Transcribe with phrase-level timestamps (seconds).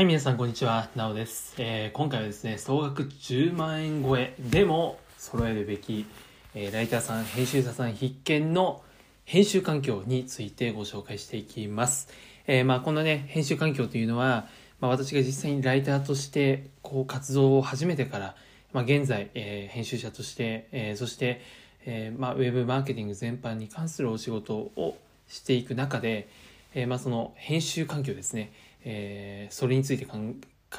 [0.00, 0.88] はい、皆さん、こんにちは。
[0.96, 1.54] なおです。
[1.58, 6.06] えー今回はですね、総額10万円超えでも揃えるべき、
[6.54, 8.82] えーライターさん、編集者さん必見の
[9.26, 12.08] 編集環境についてご紹介していきます。
[12.46, 14.48] えーまあ、このね、編集環境というのは、
[14.80, 18.36] まあ、私が実際にライターとして、こう、活動を始めてから、
[18.72, 21.42] まあ、現在、えー編集者として、えーそして、
[21.84, 24.96] えーまあ、ウェブマーケティング全般に関するお仕事を
[25.28, 26.30] していく中で、
[26.72, 28.50] えーまあ、その編集環境ですね、
[28.84, 30.18] えーそれについて考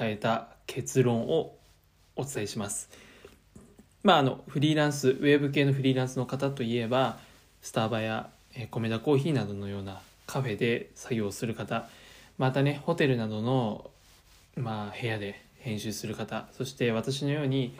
[0.00, 1.56] えた結論を
[2.16, 2.88] お伝えします。
[4.02, 7.18] まあ、あのフリーランスウェブ系のフリーランスの方といえば
[7.60, 11.86] スタバや、えー、コメダコーヒーなどのようなカフェで作業する方
[12.38, 13.90] またねホテルなどの、
[14.56, 17.76] まあ、部屋で編集する方そして私のように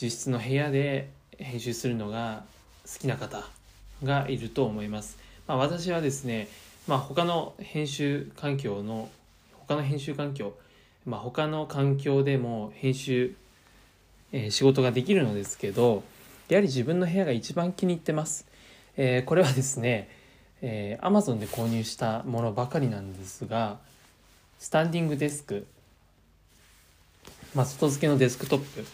[0.00, 2.44] 実質の部屋で編集するのが
[2.86, 3.44] 好きな方
[4.02, 5.18] がいると思います。
[5.46, 6.48] まあ、私はですね、
[6.86, 9.10] まあ、他の編集環境の
[9.70, 10.54] 他の編集環境、
[11.06, 13.36] まあ、他の環境でも編集、
[14.32, 16.02] えー仕事ができるのですけど
[16.48, 18.48] やはり自分の部屋が一番気に入ってます、
[18.96, 20.08] えーこれはですね、
[20.60, 23.78] えー、Amazon で購入したものばかりなんですが
[24.58, 25.64] スタンディングデスク、
[27.54, 28.84] まあ、外付けのデスクトップ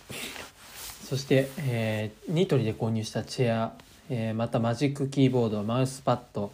[1.06, 3.72] そして、えーニトリで購入したチェア、
[4.10, 6.52] えーまた Magic Keyboard マウスパッド、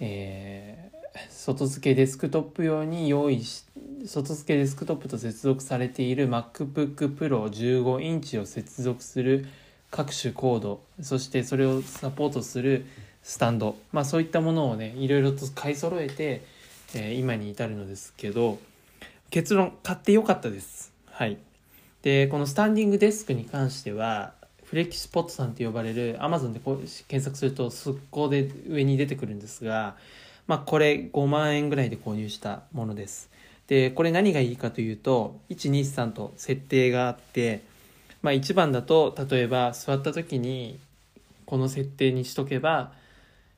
[0.00, 3.64] えー外付けデスクトップ用に用意し
[4.06, 9.46] 外付けデスクトップと接続されている MacBook Pro15 インチを接続する
[9.90, 12.86] 各種コードそしてそれをサポートする
[13.22, 16.42] スタンド、まあ、そういったものをねいろいろと買い揃えて、
[16.94, 18.58] えー今に至るのですけど
[19.30, 20.92] 結論買ってよかったです。
[21.06, 21.38] はい。
[22.02, 26.76] でこのスタンディングデスクに関してはフレキシポットさんと呼ばれる Amazon でこう
[27.08, 29.96] 検索すると速攻で上に出てくるんですが
[30.46, 33.30] まあ、これ5万円ぐらいで購入したものです。
[33.68, 37.62] で、これ何がいいかというと、123と設定があって、
[38.22, 40.78] まあ、1番だと、例えば座った時に、
[41.46, 42.92] この設定にしとけば、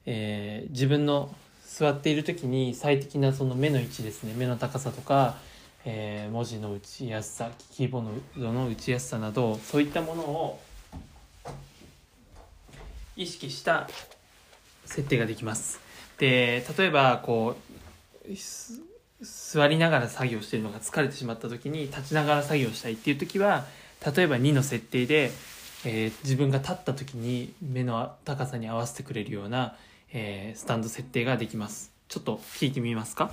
[0.07, 1.35] えー自分の
[1.67, 5.37] 座っている時に最適なその目の位置ですね、目の高さとか、
[5.85, 10.61] えー文字の打ちやすさ、キーボードの打ちやすさなど、そういったものを
[13.17, 13.89] 意識した
[14.85, 15.81] 設定ができます。
[16.19, 17.57] で例えばこ
[18.29, 18.35] う
[19.23, 23.65] 座りながら作業してるのが疲れてしまった時に立ちながら作業したいっていう時は
[24.15, 25.31] 例えば2の設定で、
[25.85, 29.77] えー自分が立った時に目の高さに合わせてくれるような、
[30.13, 31.91] えースタンド設定ができます。
[32.09, 33.31] ちょっと聞いてみますか？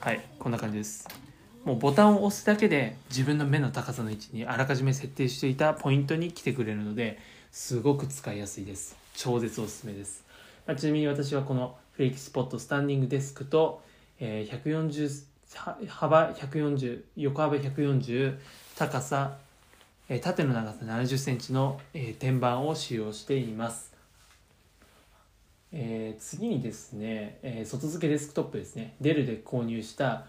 [0.00, 1.06] はいこんな感じです。
[1.64, 7.18] もうボタンを押すだけで自分の目の高さの位置にあらかじめ設定していたポイントに来てくれるので
[7.60, 8.96] すごく使いやすいです。
[9.16, 10.22] 超絶おすすめです、
[10.64, 13.82] まあちなみに私はこのフレキスポットスタンディングデスクと、
[14.20, 18.38] えー140幅140横幅140
[18.76, 19.38] 高さ、
[20.08, 23.92] えー縦の長さ7 0センチの、えー天板を使用しています。
[25.72, 28.94] えー次にですね、えー外付けデスクトップですね。
[29.00, 30.26] デルで購入した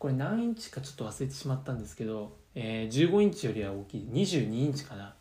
[0.00, 4.08] これ何インチかちょっと忘れてしまったんですけど、えー15インチよりは大きい。
[4.12, 5.14] 22インチかな。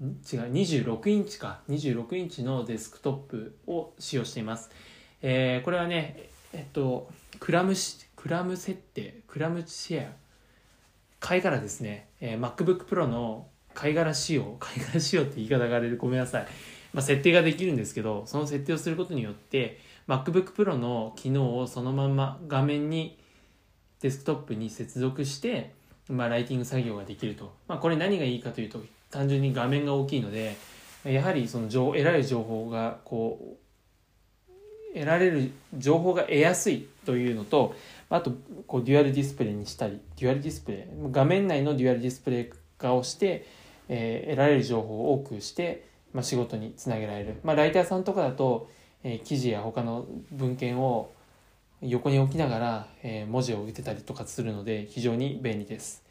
[0.00, 0.08] 違う
[0.52, 1.60] 26インチか。
[1.70, 4.70] 26インチのデスクトップを使用しています、
[5.22, 7.08] えーこれはねえっと
[7.40, 10.12] クラムしクラム設定クラムシェア。
[11.18, 14.56] 貝殻ですね、えー MacBook Pro の貝殻仕様。
[14.60, 16.46] 貝殻仕様って言い方があれでごめんなさい、
[16.92, 23.18] まあ、設定ができるんですけどその設定をすることによって MacBook Pro の機能をそのまま画面に
[24.00, 25.72] デスクトップに接続して、
[26.08, 30.56] まあ、ライティング作業ができると、まあ、これ何がいいかというと単純に画面が大きいので
[31.04, 37.74] やはりその情得られる情報がこう得られる情報が得やすいというのと
[38.08, 38.32] あと
[38.66, 40.80] こうデュアルディスプレイにしたりデュアルディスプレイ
[41.10, 43.46] 画面内のデュアルディスプレイ化をして、
[43.88, 48.68] えー得られる情報を多くして、まあ、仕事につなげられる、まあ、ライターさんとかだと、
[49.04, 51.12] えー記事や他の文献を
[51.82, 56.05] 横に置きながら、えー文字を打てたりとかするので非常に便利です。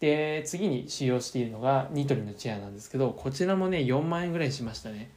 [0.00, 5.10] で次に使用しているのがニトリのチェアなんですけどこちらもね4万円ぐらいしましたね。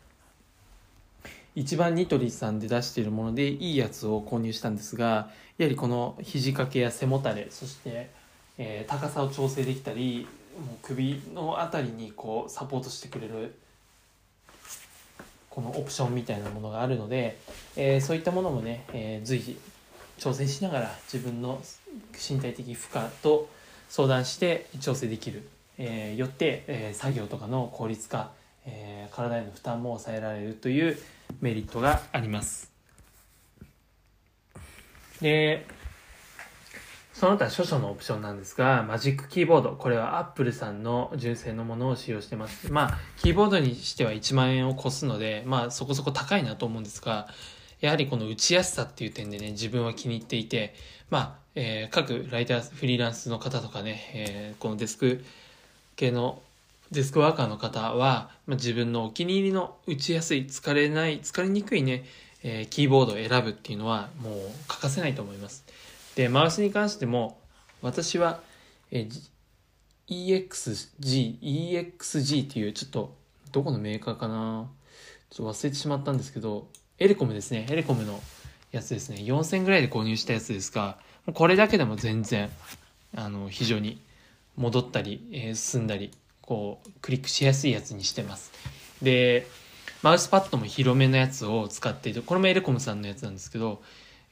[1.55, 8.09] 一番ニトリさんで出しているものでいいやつを購入したんですがやはりこの肘掛けや背もたれそして、
[8.57, 10.27] えー高さを調整できたり
[10.57, 13.53] もう首のあたりにこうサポートしてくれる
[15.49, 17.37] このオプションみたいなものがあるので、
[17.75, 19.59] えーそういったものもね、えー随時
[20.17, 21.61] 調整しながら自分の
[22.13, 23.47] 身体的負荷と
[23.95, 25.47] 相談して調整できる、
[25.77, 28.31] えーよって、えー作業とかの効率化、
[28.65, 30.97] えー体への負担も抑えられるという
[31.41, 32.71] メリットがあります
[35.21, 35.67] で、
[37.13, 39.73] その他諸々のオプションなんですが、マジックキーボード。
[39.73, 42.71] これは Apple さんの純正のものを使用してます。
[42.71, 47.27] まあ、キーボードにしては1万円を超すので、まあ、そこそこ高いなと思うんですが、
[47.83, 50.73] やはりこの打ちやすさっていう点でね、自分は気に入っていて、
[51.09, 55.21] まあ、えー、各ライター、フリーランスの方とかね、えー、このデスク
[55.97, 56.41] 系の
[56.93, 62.05] デスクワーカーの方は、まあ、自分のお気に入りの打ちやすい、疲れない、疲れにくいね、
[62.41, 64.39] えー、キーボードを選ぶっていうのはもう
[64.69, 65.65] 欠かせないと思います。
[66.15, 67.37] で、マウスに関しても、
[67.81, 68.39] 私は、
[68.91, 69.29] えー、
[70.07, 73.13] EXG、EXG っていうちょっと、
[73.51, 74.69] どこのメーカーかな？
[75.29, 76.67] ちょっと忘れてしまったんですけど、
[76.99, 77.65] エレコムですね。
[77.69, 78.21] エレコムの
[78.71, 79.17] やつですね。
[79.17, 80.97] 4000ぐらいで購入したやつですが、
[81.33, 82.49] これだけでも全然、
[83.15, 83.99] あの、非常に
[84.55, 86.11] 戻ったり、えー、進んだり、
[86.41, 88.51] こう、クリックしやすいやつにしてます。
[89.01, 89.47] で、
[90.01, 93.81] マウスパッドも広めのやつを使っていて、これもエレコムさんのやつなんですけど、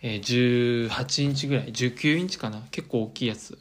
[0.02, 2.62] えー、18インチぐらい、19インチかな？
[2.72, 3.58] 結構大きいやつ。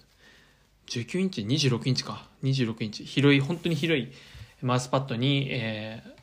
[0.88, 2.26] 19インチ ?26 インチか。
[2.42, 3.04] 26インチ。
[3.04, 4.10] 広い、本当に広い
[4.62, 6.19] マウスパッドに、えー、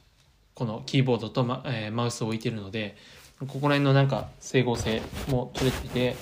[0.57, 2.98] このキーボードとマ,、えー、マウスを置いてるので、
[3.39, 6.15] ここら辺のなんか整合性も取れていて、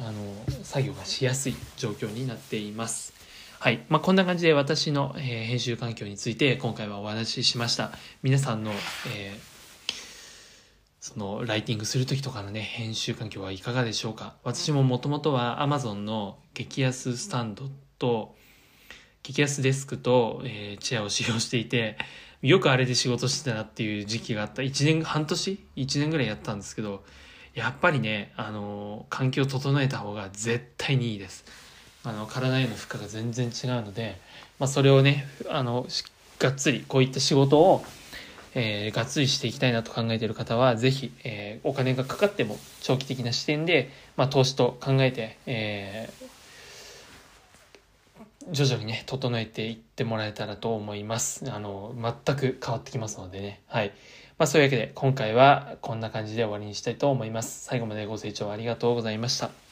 [0.00, 3.14] あの、作業がしやすい状況になっています。
[3.60, 3.84] はい。
[3.88, 7.92] まあ、こんな感じで私の、えー、編集環境について今回はお話ししました。
[8.24, 8.72] 皆さんの、
[9.14, 9.58] えー
[11.00, 14.34] そのライティングする時とかのね編集環境はいかがでしょうか？
[14.42, 18.34] 私ももともとは Amazon の激安スタンドと
[19.22, 21.96] 激安デスクと、えー、チェアを使用していて
[22.42, 24.62] よくあれで仕事してたなっていう時期があった。
[24.62, 27.04] 1年半年？1年ぐらいやったんですけど
[27.54, 31.44] やっぱりねあの環境を整えた方が絶対にいいです。
[32.04, 34.20] あの体への負荷が全然違うので、
[34.58, 35.86] まあ、それをねあの
[36.38, 37.84] がっつりこういった仕事を
[38.54, 46.26] えー、がっつりしていきたいなと考えている方は、ぜひ、えー、お金がかかっても長期的な視点で、まあ、投資と考えて、えー、
[48.58, 51.48] 徐々にね、整えていってもらえたらと思います。
[51.52, 53.62] あの、全く変わってきますのでね。
[53.68, 53.92] はい。
[54.36, 57.64] まあ、そういうわけで、今回はこんな感じで終わりにしたいと思います。
[57.64, 59.67] 最後までご清聴ありがとうございました。